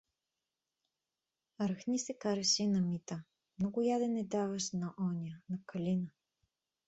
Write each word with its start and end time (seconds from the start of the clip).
Рахни 1.71 1.99
се 1.99 2.17
караше 2.19 2.63
и 2.63 2.67
на 2.67 2.81
Мита:— 2.81 3.21
Много 3.59 3.81
ядене 3.81 4.23
даваш 4.23 4.71
на 4.71 4.93
оня, 5.09 5.41
на 5.49 5.59
Калина. 5.65 6.11